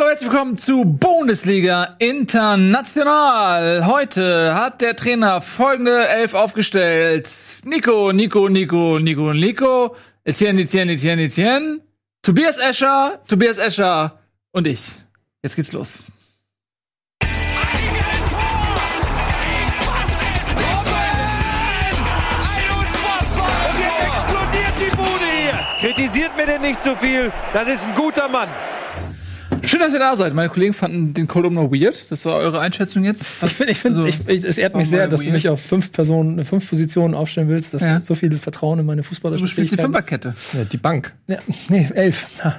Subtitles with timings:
[0.00, 3.84] Hallo, herzlich willkommen zu Bundesliga International.
[3.84, 7.28] Heute hat der Trainer folgende Elf aufgestellt.
[7.64, 9.94] Nico, Nico, Nico, Nico, Nico,
[10.24, 11.80] Etienne, Etienne, Etienne, Etienne,
[12.22, 14.18] Tobias Escher, Tobias Escher
[14.52, 14.80] und ich.
[15.42, 16.02] Jetzt geht's los.
[25.80, 27.30] Kritisiert mir denn nicht zu viel.
[27.52, 28.48] Das ist ein guter Mann.
[29.70, 30.34] Schön, dass ihr da seid.
[30.34, 32.10] Meine Kollegen fanden den Kolumn weird.
[32.10, 33.22] Das war eure Einschätzung jetzt.
[33.46, 35.34] Ich finde, ich finde, Also, ich, ich, es ehrt mich sehr, dass du weird?
[35.34, 37.72] mich auf fünf Personen, fünf Positionen aufstellen willst.
[37.72, 37.90] Das Ja.
[37.90, 39.76] hat so viel Vertrauen in meine Du Fußballerischen spielst die.
[39.76, 40.34] Fünferkette.
[40.54, 41.14] Ja, die Bank.
[41.28, 41.38] Ja,
[41.68, 42.26] nee, elf.
[42.42, 42.58] Ja,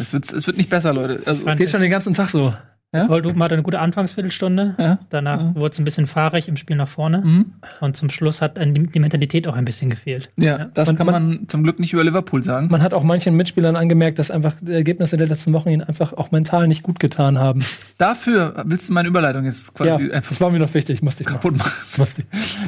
[0.00, 1.20] Es wird, es wird nicht besser, Leute.
[1.26, 2.54] Also, das geht schon den ganzen Tag so.
[2.92, 4.74] Goldhupen hatte eine gute Anfangsviertelstunde.
[4.76, 4.98] Ja.
[5.10, 7.22] Danach wurde es ein bisschen fahrig im Spiel nach vorne.
[7.24, 7.52] Mhm.
[7.80, 10.30] Und zum Schluss hat die, Mentalität auch ein bisschen gefehlt.
[10.36, 12.66] ja, das Und kann man, zum Glück nicht über Liverpool sagen.
[12.68, 16.14] Man hat auch manchen Mitspielern angemerkt, dass einfach die Ergebnisse der letzten Wochen ihnen einfach
[16.14, 17.60] auch mental nicht gut getan haben.
[17.96, 21.22] Dafür willst du meine Überleitung jetzt quasi ja, einfach das war mir noch wichtig, musste
[21.22, 21.70] ich kaputt machen.
[21.96, 22.24] machen.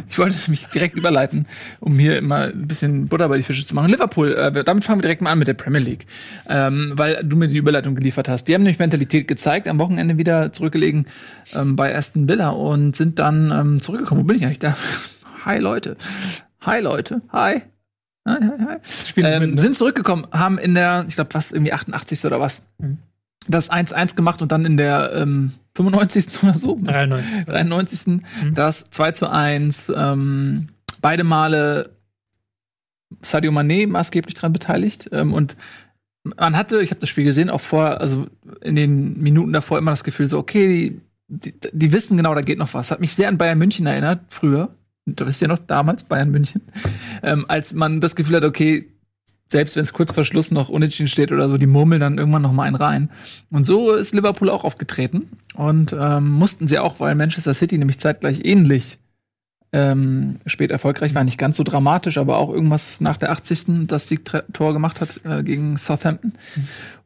[0.08, 1.46] Ich wollte mich direkt überleiten,
[1.80, 3.90] um hier immer ein bisschen Butter bei die Fische zu machen.
[3.90, 6.06] Liverpool, äh, damit fangen wir direkt mal an mit der Premier League,
[6.48, 8.46] ähm, weil du mir die Überleitung geliefert hast.
[8.46, 11.06] Die haben nämlich Mentalität gezeigt, am Wochenende wieder zurückgelegen
[11.54, 14.22] ähm, bei Aston Villa und sind dann ähm, zurückgekommen.
[14.22, 14.76] Wo bin ich eigentlich da?
[15.44, 15.96] Hi Leute,
[16.60, 17.62] hi Leute, hi.
[18.24, 19.22] Hi, hi, hi.
[19.24, 19.60] Ähm, mit, ne?
[19.60, 22.24] Sind zurückgekommen, haben in der, ich glaube, was, irgendwie 88.
[22.24, 22.62] oder was,
[23.48, 26.26] das 1-1 gemacht und dann in der ähm, 95.
[26.44, 27.46] oder so, 93.
[27.46, 28.22] 93.
[28.54, 29.92] Das 2 zu 1.
[29.94, 30.68] Ähm,
[31.00, 31.90] beide Male
[33.20, 35.10] Sadio Mané maßgeblich dran beteiligt.
[35.12, 35.56] Ähm, und
[36.24, 38.26] man hatte, ich habe das Spiel gesehen, auch vor, also
[38.60, 42.42] in den Minuten davor immer das Gefühl so, okay, die, die, die wissen genau, da
[42.42, 42.90] geht noch was.
[42.90, 44.74] Hat mich sehr an Bayern München erinnert, früher.
[45.04, 46.62] Da wisst ihr noch, damals Bayern München.
[47.22, 48.88] Ähm, als man das Gefühl hat, okay,
[49.50, 52.42] selbst wenn es kurz vor Schluss noch unentschieden steht oder so, die murmeln dann irgendwann
[52.42, 53.10] noch mal einen rein.
[53.50, 57.98] Und so ist Liverpool auch aufgetreten und ähm, mussten sie auch, weil Manchester City nämlich
[57.98, 58.98] zeitgleich ähnlich
[59.72, 63.86] ähm, spät erfolgreich war, nicht ganz so dramatisch, aber auch irgendwas nach der 80.
[63.86, 66.34] das Siegtor gemacht hat äh, gegen Southampton.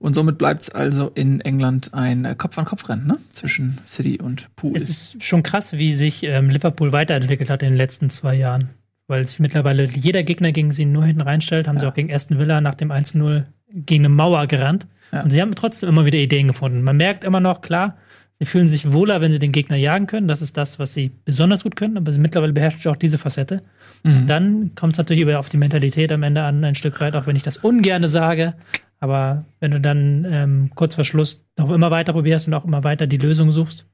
[0.00, 3.18] Und somit bleibt es also in England ein äh, Kopf-an-Kopf-Rennen ne?
[3.30, 4.76] zwischen City und Pool.
[4.76, 8.70] Es ist schon krass, wie sich ähm, Liverpool weiterentwickelt hat in den letzten zwei Jahren.
[9.06, 12.40] Weil sich mittlerweile jeder Gegner gegen sie nur hinten reinstellt, haben sie auch gegen Aston
[12.40, 14.88] Villa nach dem 1-0 gegen eine Mauer gerannt.
[15.12, 15.22] Ja.
[15.22, 16.82] Und sie haben trotzdem immer wieder Ideen gefunden.
[16.82, 17.96] Man merkt immer noch, klar,
[18.38, 20.28] sie fühlen sich wohler, wenn sie den Gegner jagen können.
[20.28, 23.18] Das ist das, was sie besonders gut können, aber sie mittlerweile beherrschen sie auch diese
[23.18, 23.62] Facette.
[24.02, 24.26] Mhm.
[24.26, 27.26] Dann kommt es natürlich über auf die Mentalität am Ende an, ein Stück weit, auch
[27.26, 28.54] wenn ich das ungerne sage.
[29.00, 32.84] Aber wenn du dann ähm, kurz vor Schluss noch immer weiter probierst und auch immer
[32.84, 33.86] weiter die Lösung suchst,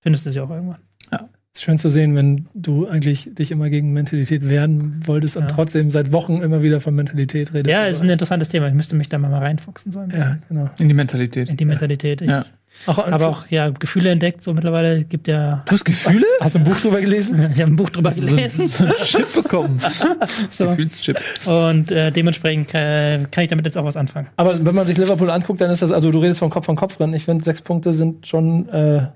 [0.00, 0.80] findest du sie auch irgendwann.
[1.62, 5.48] Ist schön zu sehen, wenn du eigentlich dich immer gegen Mentalität wehren wolltest und Ja.
[5.48, 7.70] trotzdem seit Wochen immer wieder von Mentalität redest.
[7.74, 8.66] Ja, es ist ein interessantes Thema.
[8.68, 10.28] Ich müsste mich da mal reinfuchsen, so ein bisschen.
[10.28, 10.70] ja, genau.
[10.78, 11.48] in die Mentalität.
[11.50, 12.20] In die Mentalität.
[12.22, 12.44] Ich Ja.
[12.86, 15.62] Auch, habe auch ja Gefühle entdeckt, so mittlerweile gibt ja.
[15.66, 16.24] Du hast Gefühle?
[16.40, 17.50] Hast du ein Buch drüber gelesen?
[17.54, 18.66] Ich habe ein Buch drüber So, gelesen.
[18.66, 19.78] so ein Chip bekommen.
[20.50, 20.66] So.
[20.66, 21.18] Gefühlschip.
[21.44, 24.28] Und äh, dementsprechend äh, kann ich damit jetzt auch was anfangen.
[24.36, 26.76] Aber wenn man sich Liverpool anguckt, dann ist das, also du redest von Kopf an
[26.76, 27.12] Kopf rennen.
[27.14, 29.06] Ich finde, sechs Punkte sind schon, äh,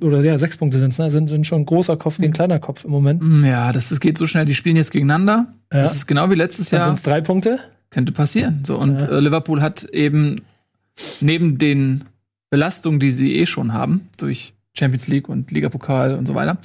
[0.00, 1.10] oder ja, sechs Punkte sind's, ne?
[1.10, 3.22] sind, sind schon großer Kopf wie ein kleiner Kopf im Moment.
[3.22, 4.44] Mm, Ja, das, das geht so schnell.
[4.44, 5.54] Die spielen jetzt gegeneinander.
[5.72, 5.82] Ja.
[5.82, 6.86] Das ist genau wie letztes Dann Jahr.
[6.88, 7.58] sind's drei Punkte.
[7.90, 8.62] Könnte passieren.
[8.66, 9.08] So, und Ja.
[9.08, 10.40] äh, Liverpool hat eben
[11.20, 12.04] neben den
[12.50, 16.58] Belastungen, die sie eh schon haben, durch Champions League und Ligapokal und so weiter,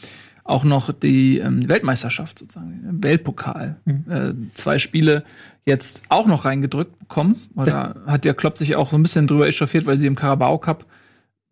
[0.43, 3.77] auch noch die ähm, Weltmeisterschaft sozusagen, Weltpokal.
[4.09, 5.23] Äh, zwei Spiele
[5.65, 7.35] jetzt auch noch reingedrückt bekommen.
[7.55, 10.57] Oder hat der Klopp sich auch so ein bisschen drüber echauffiert, weil sie im Carabao
[10.57, 10.85] Cup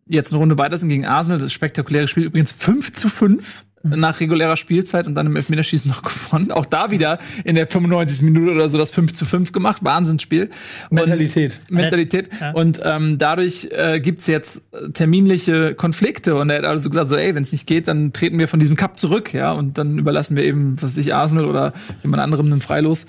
[0.08, 1.38] jetzt eine Runde weiter sind gegen Arsenal.
[1.38, 6.02] Das spektakuläre Spiel übrigens 5 zu 5 nach regulärer Spielzeit und dann im Elfmeterschießen noch
[6.30, 6.50] gewonnen.
[6.50, 8.22] Auch da wieder in der 95.
[8.22, 9.84] Minute oder so das 5 zu 5 gemacht.
[9.84, 10.50] Wahnsinnsspiel.
[10.90, 11.60] Und- Mentalität.
[11.70, 12.30] Mentalität.
[12.40, 12.50] Ja.
[12.52, 14.60] Und ähm, dadurch äh, gibt's jetzt
[14.94, 16.34] terminliche Konflikte.
[16.34, 18.58] Und er hat also gesagt, so, ey, wenn es nicht geht, dann treten wir von
[18.58, 19.52] diesem Cup zurück, ja.
[19.52, 21.72] Und dann überlassen wir eben, was weiß ich, Arsenal oder
[22.02, 23.06] jemand anderem einen Freilos.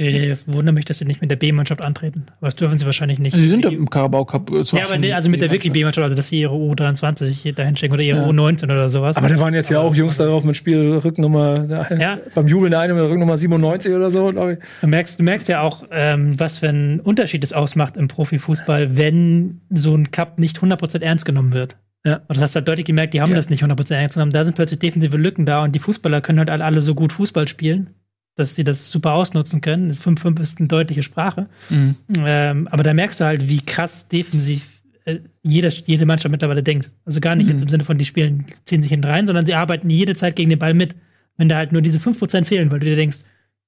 [0.00, 2.24] Ich wundere mich, dass sie nicht mit der B-Mannschaft antreten.
[2.38, 3.34] Aber das dürfen sie wahrscheinlich nicht.
[3.34, 4.50] Sie sind im Carabao Cup.
[4.50, 7.94] äh, ja, aber also mit der wirklich B-Mannschaft, also dass sie ihre U23 dahin schicken
[7.94, 8.26] oder ihre Ja.
[8.28, 9.16] U19 oder sowas.
[9.16, 12.16] Aber da waren jetzt ja auch Jungs darauf mit Spiel Rücknummer, Ja.
[12.34, 14.58] beim Jubeln der eine mit Rücknummer 97 oder so, glaube ich.
[14.80, 18.96] Du merkst, du merkst ja auch, ähm, was für einen Unterschied es ausmacht im Profifußball,
[18.96, 21.76] wenn so ein Cup nicht 100% ernst genommen wird.
[22.06, 22.20] Ja.
[22.28, 23.36] Und du hast halt deutlich gemerkt, die haben Ja.
[23.36, 24.32] das nicht 100% ernst genommen.
[24.32, 27.46] Da sind plötzlich defensive Lücken da und die Fußballer können halt alle so gut Fußball
[27.46, 27.90] spielen,
[28.36, 29.92] dass sie das super ausnutzen können.
[29.92, 31.46] 5-5 ist eine deutliche Sprache.
[31.68, 31.96] Mhm.
[32.24, 36.90] Ähm, aber da merkst du halt, wie krass defensiv äh, jede, jede Mannschaft mittlerweile denkt.
[37.04, 37.52] Also gar nicht Mhm.
[37.52, 40.36] jetzt im Sinne von, die spielen, ziehen sich hinten rein, sondern sie arbeiten jede Zeit
[40.36, 40.94] gegen den Ball mit.
[41.36, 43.18] Wenn da halt nur diese 5% fehlen, weil du dir denkst,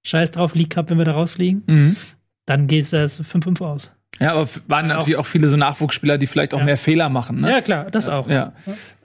[0.05, 1.97] scheiß drauf, League Cup, wenn wir da rausfliegen, Mhm.
[2.47, 3.93] dann geht es 5-5 aus.
[4.21, 6.65] Ja, aber waren natürlich auch viele so Nachwuchsspieler, die vielleicht auch Ja.
[6.67, 7.41] mehr Fehler machen.
[7.41, 7.51] Ne?
[7.51, 8.29] Ja, klar, das auch.
[8.29, 8.53] Ja.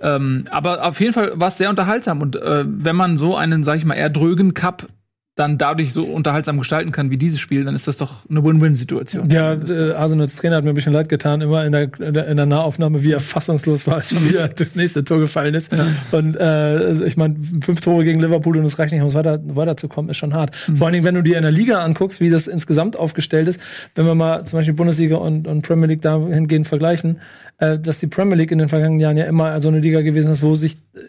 [0.01, 2.21] Ähm, aber auf jeden Fall war es sehr unterhaltsam.
[2.21, 4.87] Und äh, wenn man so einen, sag ich mal, eher drögen Cup
[5.37, 9.29] dann dadurch so unterhaltsam gestalten kann wie dieses Spiel, dann ist das doch eine Win-Win-Situation.
[9.29, 12.27] Ja, äh, Arsenals Trainer hat mir ein bisschen leid getan, immer in der, in der,
[12.27, 15.71] in der Nahaufnahme, wie er fassungslos war, schon wieder das nächste Tor gefallen ist.
[16.11, 20.09] Und äh, ich meine, fünf Tore gegen Liverpool und es reicht nicht, um weiter, weiterzukommen,
[20.09, 20.55] ist schon hart.
[20.55, 23.61] Vor allen Dingen, wenn du dir in der Liga anguckst, wie das insgesamt aufgestellt ist,
[23.93, 27.19] wenn wir mal zum Beispiel Bundesliga und, und Premier League dahingehend vergleichen,
[27.59, 30.31] äh, dass die Premier League in den vergangenen Jahren ja immer so eine Liga gewesen
[30.31, 30.99] ist, wo sich äh,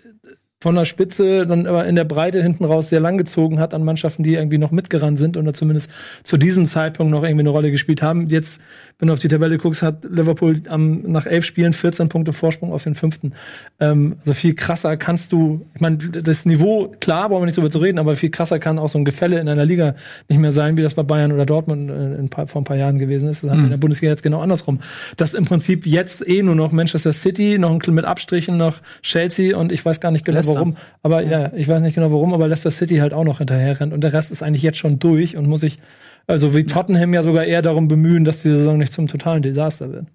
[0.60, 3.84] von der Spitze dann aber in der Breite hinten raus sehr lang gezogen hat an
[3.84, 5.88] Mannschaften, die irgendwie noch mitgerannt sind oder zumindest
[6.24, 8.26] zu diesem Zeitpunkt noch irgendwie eine Rolle gespielt haben.
[8.26, 8.60] Jetzt,
[8.98, 12.72] wenn du auf die Tabelle guckst, hat Liverpool am, nach elf Spielen 14 Punkte Vorsprung
[12.72, 13.34] auf den fünften.
[13.78, 17.70] Ähm, also viel krasser kannst du, ich meine, das Niveau, klar, brauchen wir nicht drüber
[17.70, 19.94] zu reden, aber viel krasser kann auch so ein Gefälle in einer Liga
[20.28, 22.76] nicht mehr sein, wie das bei Bayern oder Dortmund äh, in, paar, vor ein paar
[22.76, 23.44] Jahren gewesen ist.
[23.44, 24.80] Das haben wir in der Bundesliga jetzt genau andersrum.
[25.16, 29.56] Dass im Prinzip jetzt eh nur noch Manchester City, noch ein, mit Abstrichen noch Chelsea
[29.56, 32.48] und ich weiß gar nicht genau Warum, aber ja, ich weiß nicht genau warum, aber
[32.48, 35.36] Leicester City halt auch noch hinterher rennt und der Rest ist eigentlich jetzt schon durch
[35.36, 35.78] und muss sich,
[36.26, 39.92] also wie Tottenham ja sogar eher darum bemühen, dass die Saison nicht zum totalen Desaster
[39.92, 40.06] wird.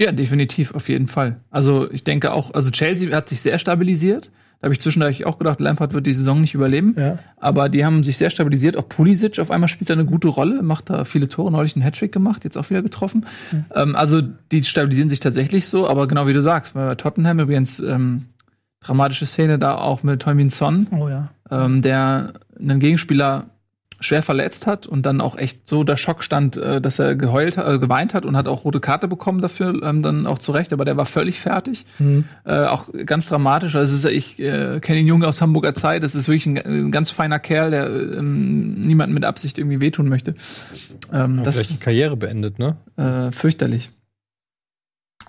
[0.00, 1.36] Ja, definitiv, auf jeden Fall.
[1.50, 4.30] Also ich denke auch, also Chelsea hat sich sehr stabilisiert.
[4.60, 6.94] Da habe ich zwischendurch auch gedacht, Lampard wird die Saison nicht überleben.
[6.98, 7.18] Ja.
[7.36, 8.76] Aber die haben sich sehr stabilisiert.
[8.76, 11.82] Auch Pulisic auf einmal spielt da eine gute Rolle, macht da viele Tore, neulich einen
[11.82, 13.26] Hattrick gemacht, jetzt auch wieder getroffen.
[13.74, 17.78] Ähm, also die stabilisieren sich tatsächlich so, aber genau wie du sagst, bei Tottenham übrigens
[17.78, 18.26] ähm,
[18.80, 21.28] dramatische Szene da auch mit Teumin Son, Oh ja.
[21.50, 23.46] ähm, der einen Gegenspieler
[24.02, 27.58] schwer verletzt hat und dann auch echt so der Schock stand, äh, dass er geheult,
[27.58, 30.86] äh, geweint hat und hat auch rote Karte bekommen dafür, ähm, dann auch zurecht, aber
[30.86, 31.84] der war völlig fertig.
[32.46, 33.76] Äh, auch ganz dramatisch.
[33.76, 36.56] Also es ist, ich äh, kenne den Jungen aus Hamburger Zeit, das ist wirklich ein,
[36.56, 40.34] ein ganz feiner Kerl, der ähm, niemanden mit Absicht irgendwie wehtun möchte.
[41.12, 42.76] Ähm, das Vielleicht die Karriere beendet, ne?
[42.96, 43.90] äh, fürchterlich.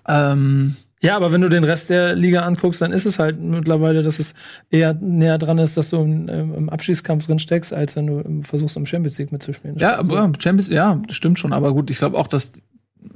[0.08, 4.04] Ähm, Ja, aber wenn du den Rest der Liga anguckst, dann ist es halt mittlerweile,
[4.04, 4.34] dass es
[4.70, 8.20] eher näher dran ist, dass du im, ähm, im Abschießkampf drin steckst, als wenn du
[8.20, 9.78] ähm, versuchst, im Champions League mitzuspielen.
[9.78, 11.54] ja, aber Champions, ja, das stimmt schon.
[11.54, 12.54] Aber gut, ich glaube auch, dass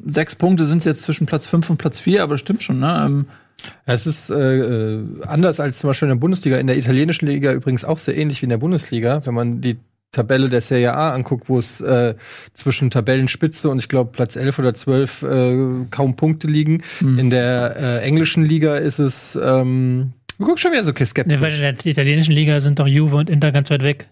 [0.07, 2.79] sechs Punkte sind jetzt zwischen Platz fünf und Platz vier, aber das stimmt schon.
[2.79, 3.03] Ne?
[3.05, 3.25] Ähm,
[3.85, 6.57] Es ist äh, äh, anders als zum Beispiel in der Bundesliga.
[6.57, 9.25] In der italienischen Liga übrigens auch sehr ähnlich wie in der Bundesliga.
[9.25, 9.77] Wenn man die
[10.15, 12.15] Tabelle der Serie A anguckt, wo es äh,
[12.53, 16.81] zwischen Tabellenspitze und ich glaube Platz 11 oder 12 äh, kaum Punkte liegen.
[17.01, 21.05] In der äh, englischen Liga ist es ähm, du guckst schon wieder so Ne, weil
[21.05, 21.55] skeptisch.
[21.57, 24.09] in der italienischen Liga sind doch Juve und Inter ganz weit weg.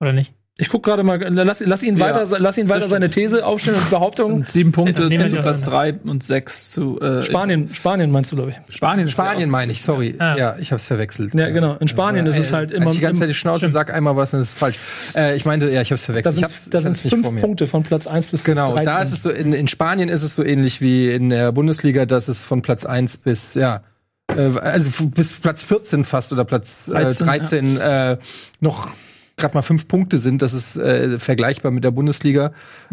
[0.00, 0.32] Oder nicht?
[0.58, 3.44] Ich guck gerade mal, lass, lass ihn Ja, weiter, lass ihn weiter das seine These
[3.44, 4.36] aufstellen und das Behauptungen.
[4.38, 8.32] sind sieben Punkte Ja, zu sie Platz drei und sechs zu äh, Spanien, Spanien meinst
[8.32, 8.74] du, glaube ich.
[8.74, 10.14] Spanien, Spanien meine ich, sorry.
[10.18, 10.34] Ah.
[10.38, 11.34] Ja, ich habe es verwechselt.
[11.34, 11.76] Ja, genau.
[11.78, 12.88] In Spanien ist es halt immer.
[12.88, 14.78] Ich die ganze Zeit die Schnauze sag einmal was, dann ist es falsch.
[15.14, 16.42] Äh, ich meinte, ja, ich habe es verwechselt.
[16.70, 17.40] Da ich sind fünf vor mir.
[17.42, 18.84] Punkte von Platz 1 bis Platz Genau, 13.
[18.86, 22.06] da ist es so, in, in Spanien ist es so ähnlich wie in der Bundesliga,
[22.06, 23.82] dass es von Platz 1 bis, ja,
[24.34, 28.16] äh, also bis Platz 14 fast oder Platz äh, 13, 13 äh,
[28.60, 28.88] noch
[29.36, 30.42] gerade mal fünf Punkte sind.
[30.42, 32.52] Das ist äh, vergleichbar mit der Bundesliga.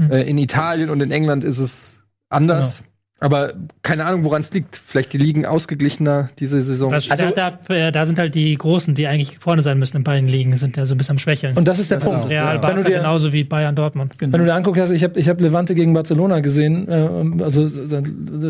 [0.10, 2.00] Äh, in Italien und in England ist es
[2.30, 2.84] anders.
[3.20, 4.76] Aber keine Ahnung, woran es liegt.
[4.76, 6.92] Vielleicht die Ligen ausgeglichener diese Saison.
[6.92, 9.96] Das, Also- da, da, äh, da sind halt die Großen, die eigentlich vorne sein müssen
[9.96, 11.56] in beiden Ligen, sind ja so ein bisschen am Schwächeln.
[11.56, 12.26] Und das ist der Das ist Punkt.
[12.26, 12.60] auch Real ja.
[12.60, 14.16] Barca Wenn du dir- genauso wie Bayern Dortmund.
[14.20, 17.70] Wenn du dir anguckst, also ich habe ich hab Levante gegen Barcelona gesehen, äh, also
[17.70, 17.88] so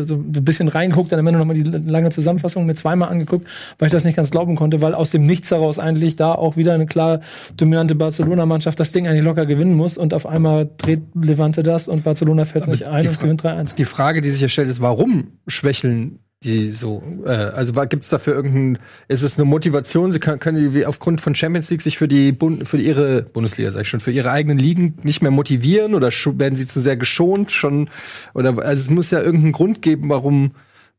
[0.02, 3.46] so ein bisschen reingeguckt, dann am Ende nochmal die lange Zusammenfassung mir zweimal angeguckt,
[3.78, 6.56] weil ich das nicht ganz glauben konnte, weil aus dem Nichts heraus eigentlich da auch
[6.56, 7.20] wieder eine klar
[7.56, 12.02] dominante Barcelona-Mannschaft das Ding eigentlich locker gewinnen muss und auf einmal dreht Levante das und
[12.02, 13.74] Barcelona fällt es nicht ein und gewinnt 3-1.
[13.76, 17.02] die Frage, die sich ja stellt, ist, warum schwächeln die so?
[17.24, 18.78] Äh, also gibt es dafür irgendein,
[19.08, 20.12] ist es eine Motivation?
[20.12, 23.22] Sie können, können die wie aufgrund von Champions League sich für die Bund, für ihre
[23.22, 26.80] Bundesliga, sag ich schon, für ihre eigenen Ligen nicht mehr motivieren oder werden sie zu
[26.80, 27.88] sehr geschont schon?
[28.34, 30.52] Oder also es muss ja irgendeinen Grund geben, warum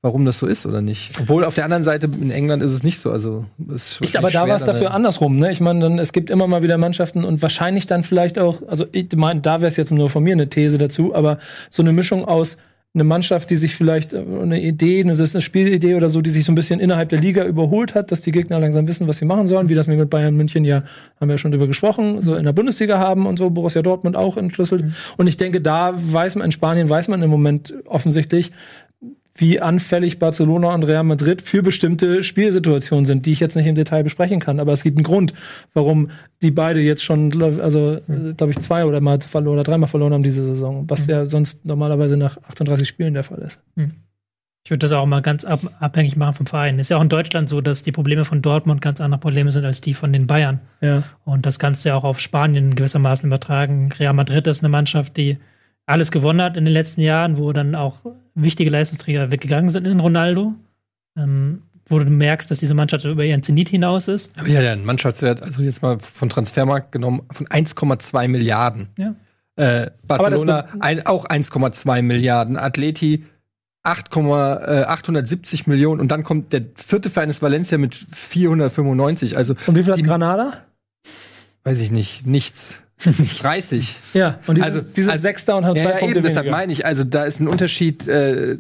[0.06, 1.20] warum das so ist oder nicht.
[1.20, 3.12] Obwohl auf der anderen Seite in England ist es nicht so.
[3.12, 5.38] Also ist Ich, aber da war es dafür andersrum.
[5.38, 5.52] Ne?
[5.52, 8.86] Ich meine, dann, es gibt immer mal wieder Mannschaften und wahrscheinlich dann vielleicht auch, also
[8.92, 11.40] ich meine, da wäre es jetzt nur von mir eine These dazu, aber
[11.72, 12.58] so eine Mischung aus
[12.96, 16.46] eine Mannschaft, die sich vielleicht äh, eine Idee, eine, eine Spielidee oder so, die sich
[16.46, 19.26] so ein bisschen innerhalb der Liga überholt hat, dass die Gegner langsam wissen, was sie
[19.26, 20.84] machen sollen, wie das wir mit Bayern München ja,
[21.20, 24.16] haben wir ja schon drüber gesprochen, so in der Bundesliga haben und so, Borussia Dortmund
[24.16, 24.86] auch entschlüsselt.
[25.18, 28.52] Und ich denke, da weiß man, in Spanien weiß man im Moment offensichtlich,
[29.38, 33.76] wie anfällig Barcelona und Real Madrid für bestimmte Spielsituationen sind, die ich jetzt nicht im
[33.76, 34.62] Detail besprechen kann.
[34.62, 35.34] Aber es gibt einen Grund,
[35.74, 36.10] warum
[36.42, 38.00] die beide jetzt schon, also
[38.38, 41.66] glaube ich, zwei oder mal verloren oder dreimal verloren haben diese Saison, was ja sonst
[41.66, 43.62] normalerweise nach 38 Spielen der Fall ist.
[44.64, 46.80] Ich würde das auch mal ganz ab, abhängig machen vom Verein.
[46.80, 49.66] Ist ja auch in Deutschland so, dass die Probleme von Dortmund ganz andere Probleme sind
[49.66, 50.62] als die von den Bayern.
[50.80, 51.04] Ja.
[51.26, 53.92] Und das kannst du ja auch auf Spanien gewissermaßen übertragen.
[54.00, 55.38] Real Madrid ist eine Mannschaft, die
[55.86, 58.02] alles gewonnen hat in den letzten Jahren, wo dann auch
[58.34, 60.54] wichtige Leistungsträger weggegangen sind in Ronaldo.
[61.18, 64.32] Ähm, wo du merkst, dass diese Mannschaft über ihren Zenit hinaus ist.
[64.40, 68.88] Aber ja, der Mannschaftswert, also jetzt mal von Transfermarkt genommen, von 1,2 Milliarden.
[68.98, 69.16] Ja.
[69.56, 72.58] Äh, Barcelona ein, auch 1,2 Milliarden.
[72.58, 73.26] Atleti
[73.84, 79.38] 8, äh, 870 Millionen und dann kommt der vierte Verein ist Valencia mit 495.
[79.38, 80.66] Also Und wie viel hat Die- Granada?
[81.64, 82.74] weiß ich nicht, nichts.
[82.98, 83.96] 30.
[84.14, 86.50] Ja, und diese, Also- diese also- Sechster und haben zwei Ja, ja Punkte eben, deshalb
[86.50, 88.58] meine ich, also da ist ein Unterschied, äh,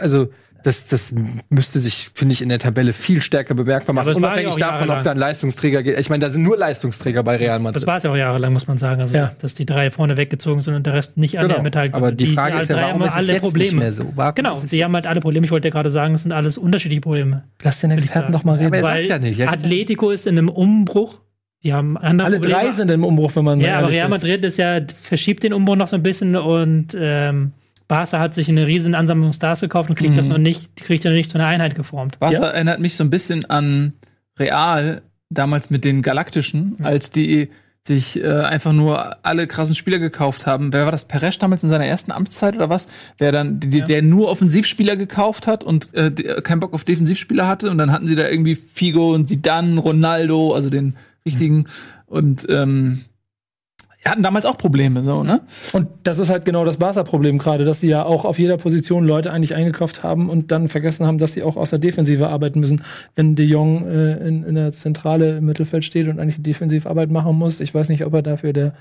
[0.00, 0.28] also
[0.62, 1.12] das, das
[1.50, 4.56] müsste sich, finde ich, in der Tabelle viel stärker bemerkbar machen, aber es war unabhängig
[4.56, 5.98] ja auch davon, ob da ein Leistungsträger geht.
[5.98, 7.86] Ich meine, da sind nur Leistungsträger bei Real Das Madrid.
[7.86, 9.02] war es ja auch jahrelang, muss man sagen.
[9.02, 9.32] Also, Ja.
[9.40, 11.56] dass die drei vorne weggezogen sind und der Rest nicht an Genau.
[11.56, 12.24] der mithalten Aber konnte.
[12.24, 13.64] die Frage ist ja, warum haben ist es alle jetzt Probleme.
[13.72, 14.10] nicht mehr so?
[14.14, 15.44] Warum Genau, die haben halt alle Probleme.
[15.44, 17.44] Ich wollte ja gerade sagen, es sind alles unterschiedliche Probleme.
[17.62, 18.68] Lass den Experten doch mal reden.
[18.68, 19.48] Aber er sagt ja nicht, ja.
[19.50, 21.20] Atletico ist in einem Umbruch.
[21.64, 22.60] Die haben andere Alle Probleme.
[22.62, 24.08] drei sind im Umbruch, wenn man Ja, aber Real.
[24.08, 27.52] Madrid ist ja, verschiebt den Umbau noch so ein bisschen und ähm,
[27.88, 30.16] Barca hat sich eine riesen Ansammlung Stars gekauft und kriegt Mhm.
[30.16, 32.18] das noch nicht, kriegt noch nicht zu einer Einheit geformt.
[32.18, 32.48] Barca Ja.
[32.50, 33.94] erinnert mich so ein bisschen an
[34.38, 37.48] Real, damals mit den Galaktischen, als die
[37.86, 40.72] sich äh, einfach nur alle krassen Spieler gekauft haben.
[40.72, 41.04] Wer war das?
[41.04, 42.88] Peresch damals in seiner ersten Amtszeit oder was?
[43.18, 43.84] Wer dann, die, Ja.
[43.86, 46.10] der nur Offensivspieler gekauft hat und äh,
[46.42, 50.54] keinen Bock auf Defensivspieler hatte und dann hatten sie da irgendwie Figo und Zidane, Ronaldo,
[50.54, 50.94] also den
[51.26, 51.66] richtigen
[52.06, 53.04] und ähm,
[54.04, 55.40] hatten damals auch Probleme, so, ne?
[55.72, 59.06] Und das ist halt genau das Barca-Problem gerade, dass sie ja auch auf jeder Position
[59.06, 62.60] Leute eigentlich eingekauft haben und dann vergessen haben, dass sie auch aus der Defensive arbeiten
[62.60, 62.82] müssen.
[63.16, 67.36] Wenn De Jong äh, in, in der Zentrale im Mittelfeld steht und eigentlich Defensivarbeit machen
[67.36, 68.74] muss, ich weiß nicht, ob er dafür der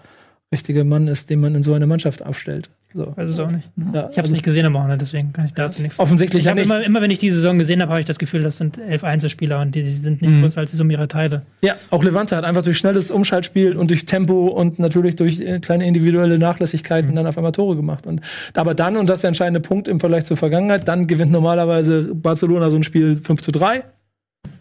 [0.52, 2.70] richtige Mann ist, den man in so eine Mannschaft aufstellt.
[2.96, 3.12] So.
[3.18, 3.68] Weiß es auch nicht.
[3.94, 6.06] Ja, Ich habe es nicht gesehen am Wochenende, deswegen kann ich dazu nichts sagen.
[6.06, 6.66] Offensichtlich ja nicht.
[6.66, 9.04] immer, immer, wenn ich die Saison gesehen habe, habe ich das Gefühl, das sind elf
[9.04, 10.42] Einzelspieler und die, die sind nicht Mhm.
[10.44, 11.42] größer als die Summe ihrer Teile.
[11.62, 15.60] Ja, auch Levante hat einfach durch schnelles Umschaltspiel und durch Tempo und natürlich durch äh,
[15.60, 18.06] kleine individuelle Nachlässigkeiten dann auf einmal Tore gemacht.
[18.06, 18.22] Und
[18.56, 22.14] aber dann, und das ist der entscheidende Punkt im Vergleich zur Vergangenheit, dann gewinnt normalerweise
[22.14, 23.84] Barcelona so ein Spiel 5 zu 3.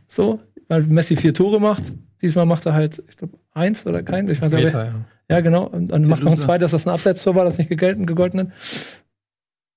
[0.08, 1.92] So, weil Messi vier Tore macht.
[2.20, 4.30] Diesmal macht er halt, ich glaube, eins oder keins.
[4.30, 5.38] Ich weiß nicht, Meter, aber- ja.
[5.38, 5.64] ja, genau.
[5.64, 6.46] Und dann macht noch ein Loser.
[6.46, 8.48] zwei, dass das ein Abseitstor war, das nicht gegolten, gegolten hat.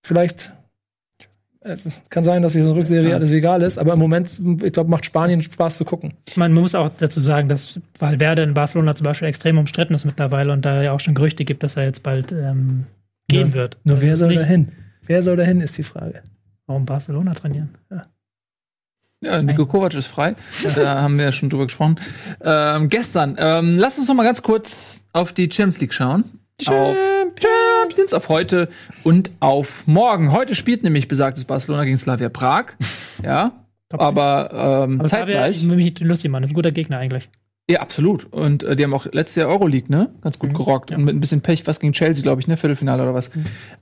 [0.05, 0.51] Vielleicht
[1.61, 1.77] äh,
[2.09, 3.15] kann sein, dass eine Rückserie Ja.
[3.15, 6.13] alles egal ist, aber im Moment, ich glaube, macht Spanien Spaß zu gucken.
[6.27, 9.93] Ich meine, man muss auch dazu sagen, dass Valverde in Barcelona zum Beispiel extrem umstritten
[9.95, 12.85] ist mittlerweile und da ja auch schon Gerüchte gibt, dass er jetzt bald ähm,
[13.27, 13.53] gehen Ja.
[13.55, 13.77] wird.
[13.83, 14.71] Nur Das wer soll da hin?
[15.07, 16.21] Wer soll da hin, ist die Frage.
[16.67, 17.69] Warum Barcelona trainieren?
[19.21, 20.35] Ja, Nico Kovac ist frei.
[20.75, 21.99] Da haben wir ja schon drüber gesprochen.
[22.43, 26.25] Ähm, gestern, ähm, lass uns noch mal ganz kurz auf die Champions League schauen.
[26.67, 26.97] Auf
[27.41, 28.69] Champions, auf heute
[29.03, 30.31] und auf morgen.
[30.31, 32.73] Heute spielt nämlich besagtes Barcelona gegen Slavia Prag.
[33.23, 33.53] Ja,
[33.93, 35.57] aber ähm, Aber Slavia, zeitgleich.
[35.63, 37.29] ich will mich lustig machen, das ist ein guter Gegner eigentlich.
[37.69, 38.25] Ja, absolut.
[38.31, 40.13] Und äh, die haben auch letztes Jahr Euroleague, ne?
[40.21, 40.91] Ganz gut gerockt.
[40.91, 40.97] ja.
[40.97, 42.57] Und mit ein bisschen Pech was gegen Chelsea, glaube ich, ne?
[42.57, 43.31] Viertelfinale oder was.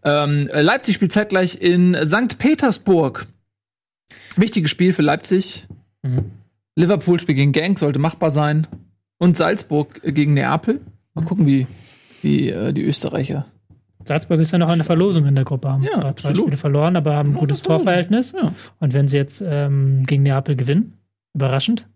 [0.04, 2.38] Ähm, äh, Leipzig spielt zeitgleich in St.
[2.38, 3.26] Petersburg.
[4.38, 5.68] Wichtiges Spiel für Leipzig.
[6.04, 6.26] Mhm.
[6.76, 8.68] Liverpool spielt gegen Genk, sollte machbar sein.
[9.18, 10.80] Und Salzburg gegen Neapel.
[11.14, 11.68] Mal gucken, wie,
[12.22, 13.46] wie äh, die Österreicher.
[14.06, 16.38] Salzburg ist ja noch eine Verlosung in der Gruppe, haben Ja, zwar zwei absolut.
[16.40, 17.62] Spiele verloren, aber haben ein gutes.
[17.62, 18.34] Torverhältnis.
[18.34, 18.54] Ja.
[18.80, 20.98] Und wenn sie jetzt ähm, gegen Neapel gewinnen,
[21.34, 21.88] überraschend,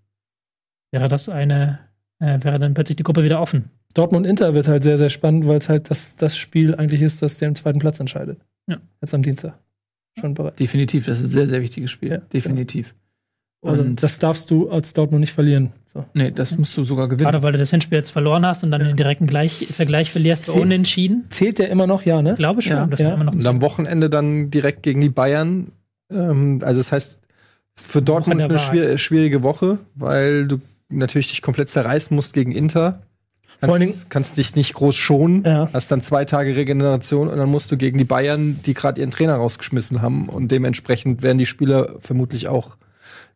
[0.92, 1.80] wäre das eine,
[2.20, 3.72] äh, wäre dann plötzlich die Gruppe wieder offen.
[3.94, 7.40] Dortmund-Inter wird halt sehr, sehr spannend, weil es halt das, das Spiel eigentlich ist, das
[7.40, 8.40] den zweiten Platz entscheidet.
[8.68, 8.78] Ja.
[9.02, 9.58] Jetzt am Dienstag.
[10.20, 10.60] Schon bereit.
[10.60, 12.12] Definitiv, das ist ein sehr, sehr wichtiges Spiel.
[12.12, 12.96] Ja, Definitiv.
[13.62, 15.74] Also, Und das darfst du als Dortmund nicht verlieren.
[15.98, 16.06] So.
[16.14, 17.26] nee, das musst du sogar gewinnen.
[17.26, 20.46] Gerade weil du das Hinspiel jetzt verloren hast und dann den direkten Gleich Vergleich verlierst,
[20.46, 20.62] Zehn.
[20.62, 21.26] unentschieden.
[21.30, 22.32] Zählt der immer noch, ja, ne?
[22.32, 22.86] Ich glaube schon, Ja.
[22.88, 23.14] das Ja.
[23.14, 25.72] immer noch Und am Wochenende dann direkt gegen die Bayern.
[26.12, 27.20] Ähm, also das heißt,
[27.76, 33.02] für Dortmund eine schwier schwierige Woche, weil du natürlich dich komplett zerreißen musst gegen Inter.
[33.60, 35.68] Kannst, Vor allen Dingen- kannst dich nicht groß schonen, Ja.
[35.74, 39.10] hast dann zwei Tage Regeneration und dann musst du gegen die Bayern, die gerade ihren
[39.12, 42.78] Trainer rausgeschmissen haben und dementsprechend werden die Spieler vermutlich auch,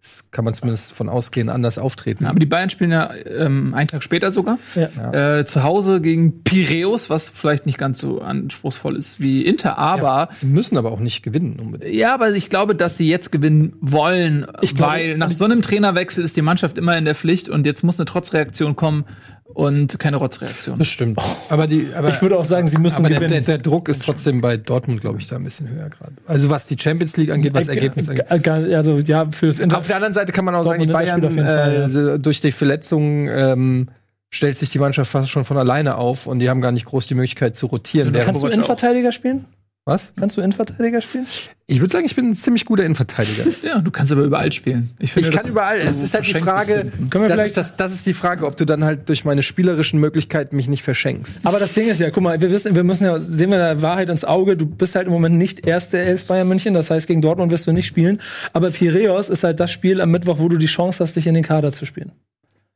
[0.02, 2.24] das kann man zumindest von ausgehen, anders auftreten.
[2.24, 4.58] Ja, aber die Bayern spielen ja ähm, einen Tag später sogar.
[4.76, 5.38] Ja.
[5.40, 10.30] Äh, zu Hause gegen Piräus, was vielleicht nicht ganz so anspruchsvoll ist wie Inter, aber
[10.34, 11.94] Sie müssen aber auch nicht gewinnen unbedingt.
[11.94, 15.62] ja, aber ich glaube, dass sie jetzt gewinnen wollen, Ich glaube- weil nach so einem
[15.62, 19.06] Trainerwechsel ist die Mannschaft immer in der Pflicht und jetzt muss eine Trotzreaktion kommen
[19.54, 20.80] und keine Rotzreaktion.
[20.80, 21.20] Das stimmt.
[21.50, 23.46] Aber die, aber Ich würde auch sagen, sie müssen Aber der, gewinnen.
[23.46, 26.14] der, der Druck ist trotzdem bei Dortmund, glaube ich, da ein bisschen höher gerade.
[26.26, 28.26] Also was die Champions League angeht, was Ergebnis angeht.
[28.30, 30.82] Äh, äh, Also, ja, für das Inter Auf der anderen Seite kann man auch sagen,
[30.82, 33.88] die Dortmund Bayern Spiel auf jeden Fall, äh, so durch die Verletzungen ähm,
[34.30, 37.08] stellt sich die Mannschaft fast schon von alleine auf und die haben gar nicht groß
[37.08, 38.14] die Möglichkeit zu rotieren.
[38.16, 38.52] Also, Kannst du auch.
[38.52, 39.46] Innenverteidiger spielen?
[39.84, 40.12] Was?
[40.20, 41.26] Kannst du Innenverteidiger spielen?
[41.66, 43.46] Ich würde sagen, ich bin ein ziemlich guter Innenverteidiger.
[43.64, 44.92] Ja, du kannst aber überall spielen.
[45.04, 45.80] finde, Ich kann überall.
[45.80, 46.92] Es ist halt die Frage.
[47.10, 49.26] Können wir das vielleicht- ist, das, das ist die Frage, ob du dann halt durch
[49.26, 51.48] meine spielerischen Möglichkeiten mich nicht verschenkst.
[51.48, 53.82] Aber das Ding ist ja, guck mal, wir wissen, wir müssen ja, sehen wir der
[53.82, 57.08] Wahrheit ins Auge, du bist halt im Moment nicht erste Elf Bayern München, das heißt,
[57.08, 58.22] gegen Dortmund wirst du nicht spielen.
[58.54, 61.34] Aber Piräus ist halt das Spiel am Mittwoch, wo du die Chance hast, dich in
[61.34, 62.12] den Kader zu spielen.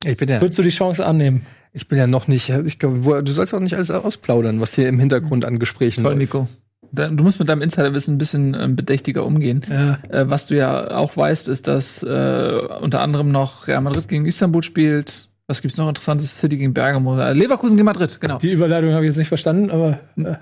[0.03, 1.45] Ich bin ja, Würdest du die Chance annehmen?
[1.71, 4.87] ich bin ja noch nicht, ich glaube, du sollst auch nicht alles ausplaudern, was hier
[4.87, 6.19] im Hintergrund an Gesprächen Toll, läuft.
[6.21, 6.47] Nico.
[6.91, 9.61] Du musst mit deinem Insiderwissen ein bisschen ähm, bedächtiger umgehen.
[9.69, 9.99] Ja.
[10.09, 14.25] Äh, was du ja auch weißt, ist, dass äh, unter anderem noch Real Madrid gegen
[14.25, 15.29] Istanbul spielt.
[15.47, 16.39] Was gibt's noch interessantes?
[16.39, 17.19] City gegen Bergamo.
[17.19, 18.37] Äh, Leverkusen gegen Madrid, genau.
[18.37, 19.99] Die Überleitung habe ich jetzt nicht verstanden, aber.
[20.17, 20.35] Äh,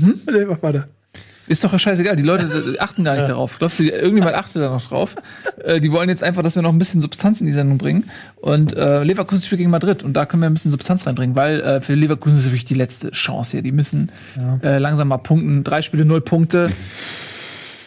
[0.00, 0.20] hm?
[0.32, 0.88] Nee, mach weiter.
[1.50, 2.14] Ist doch scheißegal.
[2.14, 3.58] Die Leute achten gar nicht darauf.
[3.58, 5.16] Glaubst du, irgendjemand achtet da noch drauf?
[5.64, 8.08] Äh, die wollen jetzt einfach, dass wir noch ein bisschen Substanz in die Sendung bringen.
[8.36, 10.04] Und äh, Leverkusen spielt gegen Madrid.
[10.04, 12.66] Und da können wir ein bisschen Substanz reinbringen, weil äh, für Leverkusen ist es wirklich
[12.66, 13.62] die letzte Chance hier.
[13.62, 14.12] Die müssen
[14.62, 15.64] äh, langsam mal punkten.
[15.64, 16.70] Drei Spiele, null Punkte.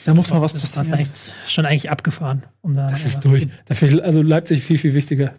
[0.04, 1.00] Da muss mal was Das ist passieren.
[1.00, 2.44] eigentlich schon eigentlich abgefahren.
[2.62, 3.48] Um da Das ist durch.
[3.68, 5.32] Dafür, also Leipzig viel, viel wichtiger.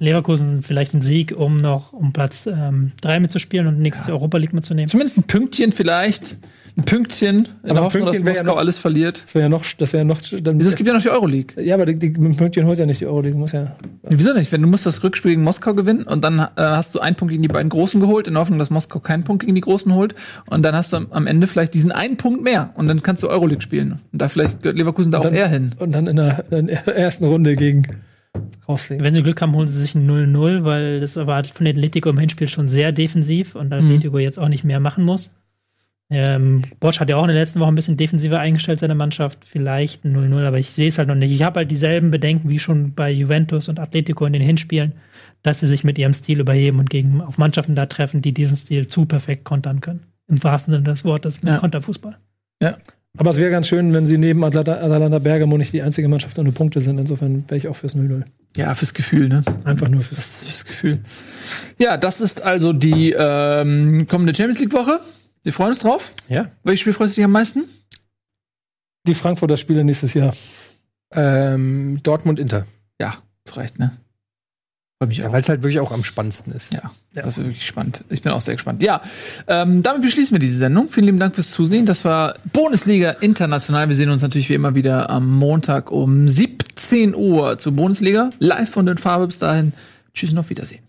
[0.00, 4.38] Leverkusen vielleicht ein Sieg, um noch um Platz 3 ähm, drei mitzuspielen und nächstes Europa
[4.38, 4.88] League mitzunehmen.
[4.88, 6.38] Zumindest ein Pünktchen vielleicht.
[6.74, 7.48] Ein Pünktchen.
[7.62, 9.22] In der Hoffnung, Pünktchen dass ja Moskau noch- alles verliert.
[9.22, 11.10] Das wäre ja noch, das wäre ja noch, dann, Wieso, es gibt ja noch die
[11.10, 11.62] Euroleague.
[11.62, 13.76] ja, aber die, die, mit dem Pünktchen holt ja nicht die Euroleague, muss ja.
[14.04, 14.50] Wieso nicht?
[14.52, 17.32] Wenn du musst das Rückspiel gegen Moskau gewinnen und dann äh, hast du einen Punkt
[17.32, 19.92] gegen die beiden Großen geholt, in der Hoffnung, dass Moskau keinen Punkt gegen die Großen
[19.92, 20.14] holt.
[20.48, 22.70] Und dann hast du am, Ende vielleicht diesen einen Punkt mehr.
[22.74, 24.00] Und dann kannst du Euroleague spielen.
[24.10, 25.72] Und da vielleicht gehört Leverkusen da auch dann, eher hin.
[25.78, 27.86] Und dann in der, in der ersten Runde gegen
[28.68, 29.04] rausfliegen.
[29.04, 32.18] Wenn sie Glück haben, holen sie sich ein 0-0, weil das erwartet von Atletico im
[32.18, 35.32] Hinspiel schon sehr defensiv und Atletico jetzt auch nicht mehr machen muss.
[36.10, 39.38] Ähm, Bosch hat ja auch in den letzten Wochen ein bisschen defensiver eingestellt, seine Mannschaft.
[39.46, 41.32] Vielleicht ein 0-0, aber ich sehe es halt noch nicht.
[41.32, 44.92] Ich habe halt dieselben Bedenken wie schon bei Juventus und Atletico in den Hinspielen,
[45.42, 48.56] dass sie sich mit ihrem Stil überheben und gegen auf Mannschaften da treffen, die diesen
[48.58, 50.02] Stil zu perfekt kontern können.
[50.28, 51.58] Im wahrsten Sinne des Wortes, mit Ja.
[51.58, 52.16] Konterfußball.
[53.18, 56.50] Aber es wäre ganz schön, wenn sie neben Atalanta Bergamo nicht die einzige Mannschaft ohne
[56.50, 56.98] Punkte sind.
[56.98, 58.24] Insofern wäre ich auch fürs 0-0.
[58.56, 59.42] Ja, fürs Gefühl, ne?
[59.64, 60.18] Einfach nur fürs.
[60.18, 60.98] Das fürs Gefühl.
[61.78, 65.00] Ja, das ist also die ähm, kommende Champions League-Woche.
[65.42, 66.14] Wir freuen uns drauf.
[66.28, 66.50] Ja.
[66.62, 67.64] Welches Spiel freust du dich am meisten?
[69.06, 70.34] Die Frankfurter Spiele nächstes Jahr.
[71.12, 72.66] Ähm, Dortmund-Inter.
[72.98, 73.90] Ja, zu Recht, ne?
[75.10, 76.72] Ja, weil es halt wirklich auch am spannendsten ist.
[76.72, 78.04] Ja, das wird wirklich spannend.
[78.08, 78.82] Ich bin auch sehr gespannt.
[78.82, 79.02] Ja,
[79.46, 80.88] ähm, damit beschließen wir diese Sendung.
[80.88, 81.86] Vielen lieben Dank fürs Zusehen.
[81.86, 83.88] Das war Bundesliga International.
[83.88, 88.30] Wir sehen uns natürlich wie immer wieder am Montag um 17 Uhr zur Bundesliga.
[88.38, 89.26] Live von den Farbe.
[89.26, 89.72] Bis dahin.
[90.14, 90.80] Tschüss und auf Wiedersehen.